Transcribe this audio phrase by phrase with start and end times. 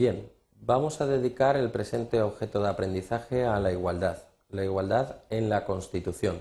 [0.00, 0.32] Bien,
[0.62, 4.16] vamos a dedicar el presente objeto de aprendizaje a la igualdad,
[4.48, 6.40] la igualdad en la Constitución.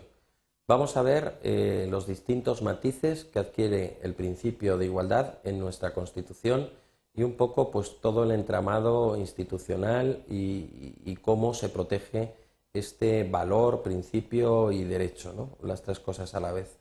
[0.65, 5.93] Vamos a ver eh, los distintos matices que adquiere el principio de igualdad en nuestra
[5.93, 6.70] Constitución
[7.14, 12.36] y un poco pues todo el entramado institucional y, cómo se protege
[12.71, 15.57] este valor, principio y derecho, ¿no?
[15.68, 16.79] las tres cosas a la vez.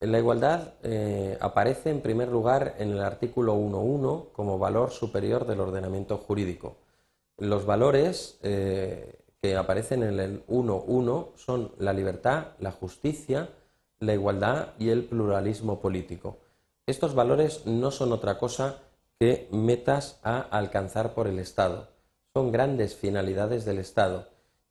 [0.00, 5.60] La igualdad eh, aparece en primer lugar en el artículo 1.1 como valor superior del
[5.60, 6.76] ordenamiento jurídico.
[7.36, 13.50] Los valores eh, que aparecen en el 1.1 son la libertad, la justicia,
[13.98, 16.38] la igualdad y el pluralismo político.
[16.86, 18.78] Estos valores no son otra cosa
[19.18, 21.88] que metas a alcanzar por el Estado.
[22.34, 24.28] Son grandes finalidades del Estado.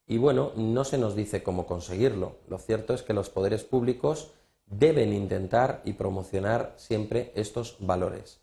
[0.08, 2.38] Y bueno, no se nos dice cómo conseguirlo.
[2.48, 4.32] Lo cierto es que los poderes públicos
[4.68, 8.40] deben intentar y promocionar siempre estos valores.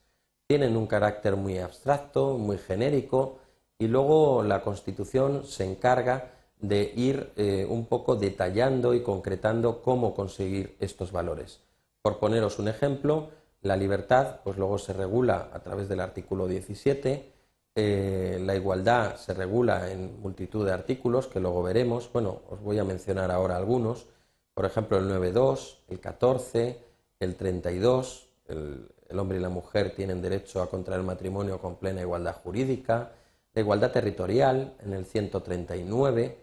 [0.46, 3.38] Tienen un carácter muy abstracto, muy genérico,
[3.78, 10.14] y luego la Constitución se encarga de ir eh, un poco detallando y concretando cómo
[10.14, 11.60] conseguir estos valores.
[12.00, 13.30] Por poneros un ejemplo,
[13.62, 17.32] la libertad, pues luego se regula a través del artículo 17,
[17.76, 22.78] eh, la igualdad se regula en multitud de artículos que luego veremos, bueno, os voy
[22.78, 24.06] a mencionar ahora algunos,
[24.54, 26.78] por ejemplo, el 9.2, el 14,
[27.20, 32.00] el 32, el, el hombre y la mujer tienen derecho a contraer matrimonio con plena
[32.00, 33.12] igualdad jurídica,
[33.54, 36.38] la igualdad territorial en el 139,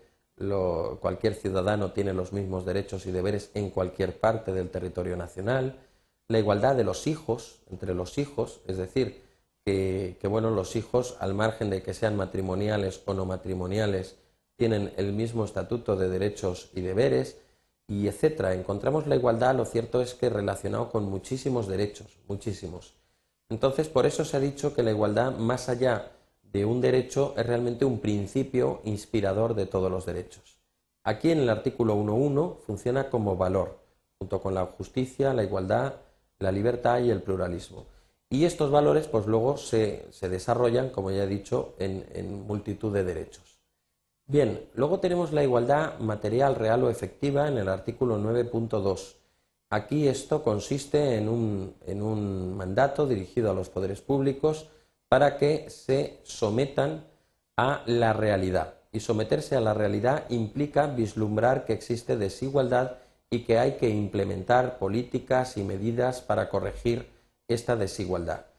[1.00, 5.78] cualquier ciudadano tiene los mismos derechos y deberes en cualquier parte del territorio nacional,
[6.30, 9.22] la igualdad de los hijos entre los hijos, es decir,
[9.66, 14.16] que, que bueno, los hijos, al margen de que sean matrimoniales o no matrimoniales,
[14.56, 17.38] tienen el mismo estatuto de derechos y deberes,
[17.88, 18.54] y etcétera.
[18.54, 22.94] Encontramos la igualdad, lo cierto es que relacionado con muchísimos derechos, muchísimos.
[23.50, 26.12] Entonces, por eso se ha dicho que la igualdad, más allá
[26.44, 30.58] de un derecho, es realmente un principio inspirador de todos los derechos.
[31.03, 33.80] Aquí en el artículo 1.1 funciona como valor,
[34.20, 35.96] junto con la justicia, la igualdad,
[36.40, 37.88] la libertad y el pluralismo.
[38.30, 43.50] Y estos valores, pues luego se, desarrollan, como ya he dicho, en multitud de derechos.
[44.28, 49.16] Bien, luego tenemos la igualdad material, real o efectiva en el artículo 9.2.
[49.70, 54.68] Aquí esto consiste en un, mandato dirigido a los poderes públicos
[55.08, 57.06] para que se sometan
[57.56, 58.76] a la realidad.
[58.92, 62.98] Y someterse a la realidad implica vislumbrar que existe desigualdad
[63.30, 67.09] y que hay que implementar políticas y medidas para corregir
[67.48, 68.50] esta desigualdad.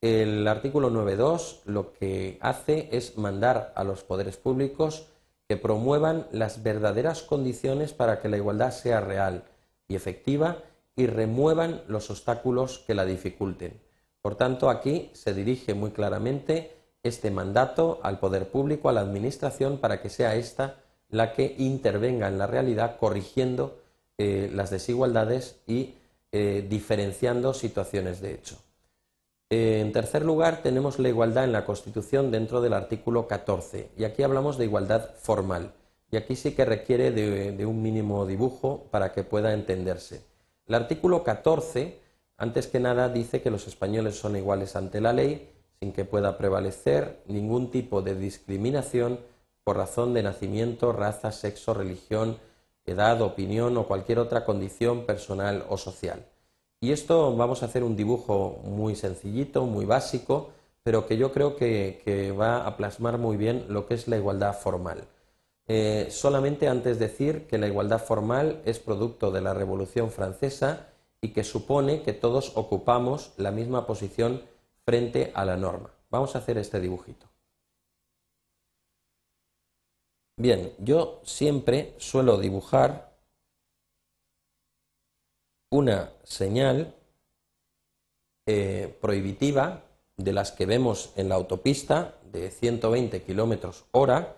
[0.00, 5.08] El artículo 9.2 lo que hace es mandar a los poderes públicos
[5.46, 9.44] que promuevan las verdaderas condiciones para que la igualdad sea real
[9.88, 10.62] y efectiva
[10.96, 13.78] y remuevan los obstáculos que la dificulten.
[14.22, 19.78] Por tanto, aquí se dirige muy claramente este mandato al poder público, a la Administración,
[19.78, 20.76] para que sea esta
[21.10, 23.78] la que intervenga en la realidad corrigiendo
[24.16, 25.94] eh, las desigualdades y
[26.32, 28.56] eh, diferenciando situaciones de hecho.
[29.52, 33.90] En tercer lugar, tenemos la igualdad en la Constitución dentro del artículo 14.
[33.98, 35.72] Y aquí hablamos de igualdad formal.
[36.12, 40.24] Y aquí sí que requiere de, un mínimo dibujo para que pueda entenderse.
[40.68, 41.98] El artículo 14,
[42.36, 45.50] antes que nada, dice que los españoles son iguales ante la ley,
[45.80, 49.18] sin que pueda prevalecer ningún tipo de discriminación
[49.64, 52.38] por razón de nacimiento, raza, sexo, religión,
[52.86, 56.24] edad, opinión o cualquier otra condición personal o social.
[56.82, 60.50] Y esto vamos a hacer un dibujo muy sencillito, muy básico,
[60.82, 64.58] pero que yo creo que, va a plasmar muy bien lo que es la igualdad
[64.58, 65.06] formal.
[65.66, 70.88] Eh, solamente antes decir que la igualdad formal es producto de la Revolución Francesa
[71.20, 74.42] y que supone que todos ocupamos la misma posición
[74.86, 75.90] frente a la norma.
[76.08, 77.26] Vamos a hacer este dibujito.
[80.38, 83.09] Bien, yo siempre suelo dibujar
[85.70, 86.94] una señal
[88.46, 89.82] eh, prohibitiva
[90.16, 94.36] de las que vemos en la autopista de 120 kilómetros hora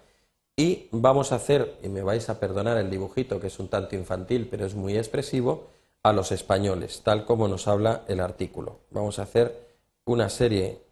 [0.56, 3.96] y vamos a hacer, y me vais a perdonar el dibujito que es un tanto
[3.96, 5.66] infantil pero es muy expresivo,
[6.02, 8.80] a los españoles, tal como nos habla el artículo.
[8.90, 9.68] Vamos a hacer
[10.04, 10.82] una serie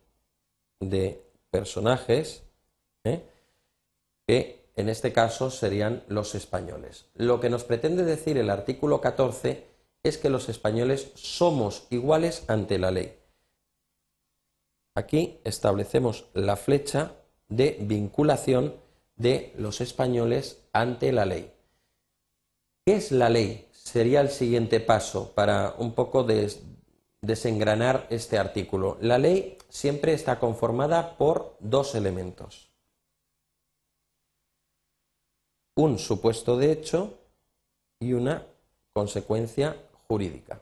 [0.79, 1.21] de
[1.51, 2.45] personajes
[3.05, 3.23] ¿eh?
[4.27, 7.07] que en este caso serían los españoles.
[7.15, 9.67] Lo que nos pretende decir el artículo 14
[10.03, 13.19] es que los españoles somos iguales ante la ley.
[14.95, 17.17] Aquí establecemos la flecha
[17.49, 18.75] de vinculación
[19.17, 21.53] de los españoles ante la ley.
[22.85, 23.69] ¿Qué es la ley?
[23.73, 26.27] Sería el siguiente paso para un poco
[27.21, 28.97] desengranar este artículo.
[29.01, 32.71] La ley siempre está conformada por dos elementos.
[35.77, 37.19] Un supuesto de hecho
[38.01, 38.47] y una
[38.93, 39.77] consecuencia
[40.11, 40.61] jurídica.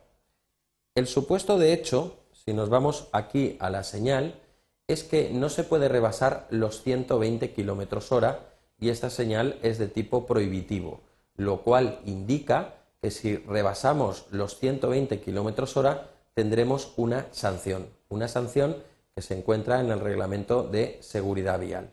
[0.93, 4.39] El supuesto de hecho, si nos vamos aquí a la señal,
[4.87, 9.87] es que no se puede rebasar los 120 km hora y esta señal es de
[9.87, 11.01] tipo prohibitivo,
[11.35, 18.77] lo cual indica que si rebasamos los 120 km hora tendremos una sanción, una sanción
[19.15, 21.89] que se encuentra en el reglamento de seguridad vial.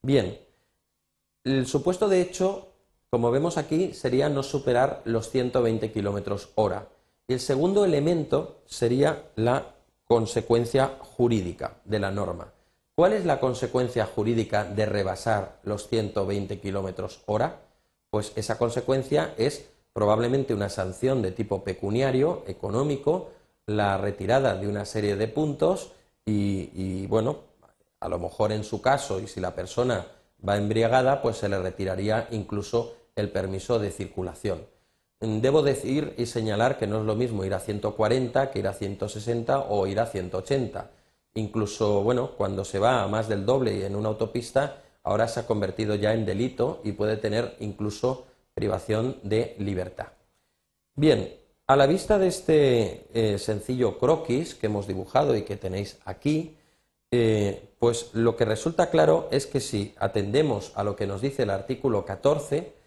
[0.00, 0.38] Bien,
[1.44, 2.67] el supuesto de hecho,
[3.10, 6.88] como vemos aquí, sería no superar los 120 km hora.
[7.26, 9.74] Y el segundo elemento sería la
[10.04, 12.52] consecuencia jurídica de la norma.
[12.94, 17.60] ¿Cuál es la consecuencia jurídica de rebasar los 120 kilómetros hora?
[18.10, 23.30] Pues esa consecuencia es probablemente una sanción de tipo pecuniario, económico,
[23.66, 25.92] la retirada de una serie de puntos
[26.24, 27.40] y, y, bueno,
[28.00, 30.06] a lo mejor en su caso y si la persona
[30.46, 34.66] va embriagada, pues se le retiraría incluso el permiso de circulación.
[35.20, 38.72] Debo decir y señalar que no es lo mismo ir a 140 que ir a
[38.72, 40.90] 160 o ir a 180.
[41.34, 45.40] Incluso, bueno, cuando se va a más del doble y en una autopista, ahora se
[45.40, 50.08] ha convertido ya en delito y puede tener incluso privación de libertad.
[50.94, 51.34] Bien,
[51.66, 56.56] a la vista de este eh, sencillo croquis que hemos dibujado y que tenéis aquí,
[57.10, 61.42] eh, pues lo que resulta claro es que si atendemos a lo que nos dice
[61.42, 62.77] el artículo 14,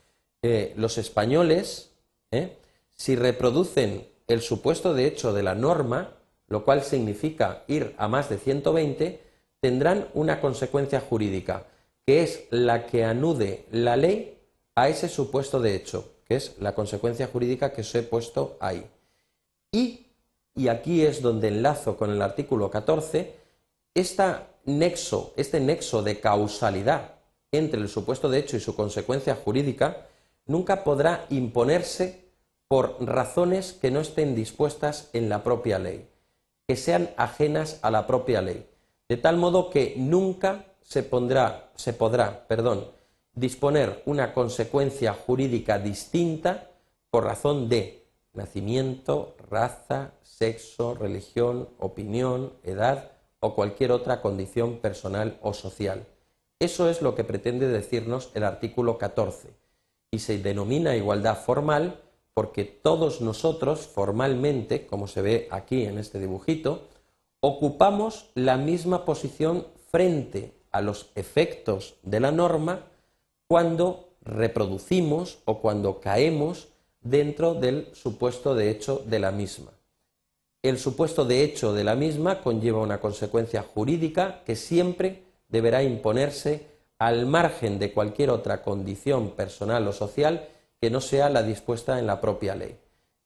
[0.41, 1.91] eh, los españoles
[2.31, 2.57] ¿eh?
[2.95, 6.15] si reproducen el supuesto de hecho de la norma,
[6.47, 9.21] lo cual significa ir a más de 120,
[9.59, 11.67] tendrán una consecuencia jurídica,
[12.05, 14.39] que es la que anude la ley
[14.75, 18.85] a ese supuesto de hecho, que es la consecuencia jurídica que os he puesto ahí.
[19.71, 20.07] Y,
[20.55, 23.35] y aquí es donde enlazo con el artículo 14,
[24.65, 27.15] nexo, este nexo de causalidad
[27.51, 30.07] entre el supuesto de hecho y su consecuencia jurídica
[30.45, 32.21] nunca podrá imponerse
[32.67, 36.07] por razones que no estén dispuestas en la propia ley,
[36.67, 38.65] que sean ajenas a la propia ley,
[39.09, 42.45] de tal modo que nunca se, pondrá, se podrá
[43.33, 46.69] disponer una consecuencia jurídica distinta
[47.09, 53.11] por razón de nacimiento, raza, sexo, religión, opinión, edad
[53.41, 56.07] o cualquier otra condición personal o social.
[56.59, 59.60] Eso es lo que pretende decirnos el artículo 14
[60.11, 62.01] y se denomina igualdad formal
[62.33, 66.87] porque todos nosotros formalmente, como se ve aquí en este dibujito,
[67.39, 72.87] ocupamos la misma posición frente a los efectos de la norma
[73.47, 76.67] cuando reproducimos o cuando caemos
[77.01, 79.71] dentro del supuesto de hecho de la misma.
[80.61, 86.70] El supuesto de hecho de la misma conlleva una consecuencia jurídica que siempre deberá imponerse
[87.01, 90.47] al margen de cualquier otra condición personal o social
[90.79, 92.77] que no sea la dispuesta en la propia ley.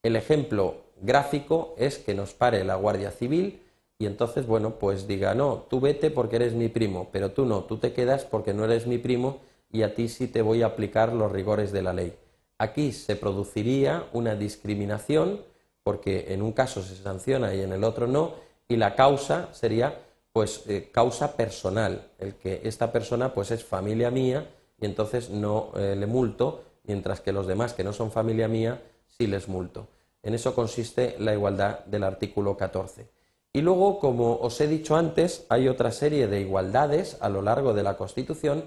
[0.02, 3.60] El ejemplo gráfico es que nos pare la Guardia Civil
[4.00, 7.66] y entonces, bueno, pues diga, no, tú vete porque eres mi primo, pero tú no,
[7.66, 10.68] tú te quedas porque no eres mi primo y a ti sí te voy a
[10.68, 12.14] aplicar los rigores de la ley.
[12.58, 15.42] Aquí se produciría una discriminación
[15.84, 18.36] porque en un caso se sanciona y en el otro no,
[18.70, 20.00] y la causa sería
[20.36, 25.72] pues eh, causa personal, el que esta persona pues es familia mía y entonces no
[25.78, 29.88] eh, le multo, mientras que los demás que no son familia mía sí les multo.
[30.24, 33.08] En eso consiste la igualdad del artículo 14.
[33.54, 37.74] Y luego, como os he dicho antes, hay otra serie de igualdades a lo largo
[37.74, 38.66] de la Constitución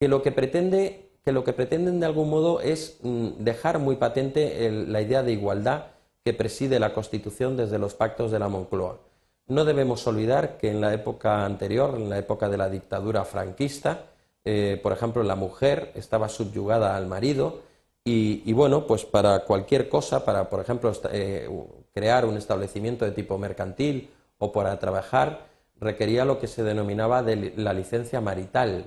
[0.00, 3.96] que lo que pretende que lo que pretenden de algún modo es mm, dejar muy
[3.96, 5.88] patente la idea de igualdad
[6.24, 9.11] que preside la Constitución desde los pactos de la Moncloa.
[9.52, 14.06] No debemos olvidar que en la época anterior, en la época de la dictadura franquista,
[14.46, 17.60] eh, por ejemplo, la mujer estaba subyugada al marido
[18.02, 21.50] y, bueno, pues para cualquier cosa, para, por ejemplo, eh,
[21.92, 25.44] crear un establecimiento de tipo mercantil o para trabajar,
[25.78, 28.86] requería lo que se denominaba de la licencia marital.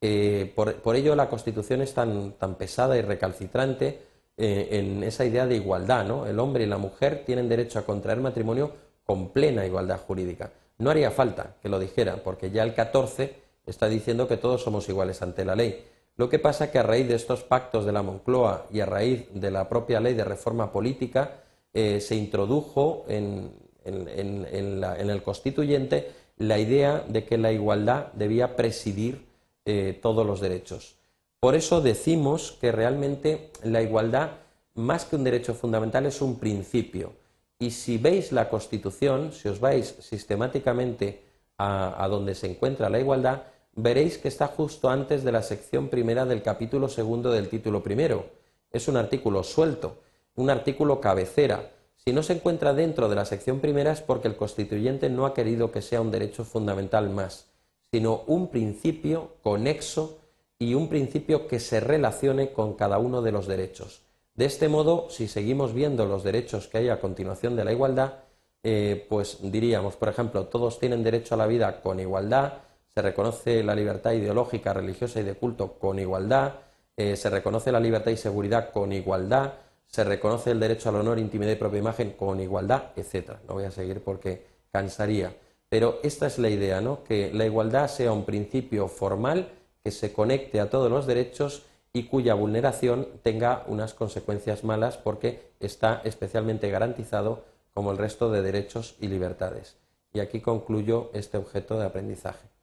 [0.00, 4.02] Eh, por, ello la Constitución es tan, tan pesada y recalcitrante
[4.36, 6.04] en esa idea de igualdad.
[6.04, 6.26] ¿no?
[6.26, 10.50] El hombre y la mujer tienen derecho a contraer matrimonio con plena igualdad jurídica.
[10.78, 13.34] No haría falta que lo dijera, porque ya el 14
[13.64, 15.86] está diciendo que todos somos iguales ante la ley.
[16.16, 18.86] Lo que pasa es que a raíz de estos pactos de la Moncloa y a
[18.86, 23.52] raíz de la propia ley de reforma política, eh, se introdujo en,
[23.84, 29.26] el constituyente la idea de que la igualdad debía presidir
[29.64, 30.96] eh, todos los derechos.
[31.38, 34.30] Por eso decimos que realmente la igualdad,
[34.74, 37.12] más que un derecho fundamental, es un principio
[37.58, 41.24] Y si veis la Constitución, si os vais sistemáticamente
[41.58, 43.44] a, donde se encuentra la igualdad,
[43.74, 48.26] veréis que está justo antes de la sección primera del capítulo segundo del título primero.
[48.70, 50.02] Es un artículo suelto,
[50.34, 51.70] un artículo cabecera.
[51.96, 55.32] Si no se encuentra dentro de la sección primera es porque el constituyente no ha
[55.32, 57.46] querido que sea un derecho fundamental más,
[57.90, 60.18] sino un principio conexo
[60.58, 64.05] y un principio que se relacione con cada uno de los derechos.
[64.36, 68.14] De este modo, si seguimos viendo los derechos que hay a continuación de la igualdad,
[68.62, 72.58] eh, pues diríamos, por ejemplo, todos tienen derecho a la vida con igualdad,
[72.94, 76.54] se reconoce la libertad ideológica, religiosa y de culto con igualdad,
[76.98, 79.54] eh, se reconoce la libertad y seguridad con igualdad,
[79.86, 83.40] se reconoce el derecho al honor, intimidad y propia imagen con igualdad, etcétera.
[83.48, 85.34] No voy a seguir porque cansaría.
[85.70, 87.04] Pero esta es la idea, ¿no?
[87.04, 89.48] Que la igualdad sea un principio formal
[89.82, 91.62] que se conecte a todos los derechos
[91.96, 98.42] y cuya vulneración tenga unas consecuencias malas porque está especialmente garantizado como el resto de
[98.42, 99.78] derechos y libertades.
[100.12, 102.55] Y aquí concluyo este objeto de aprendizaje.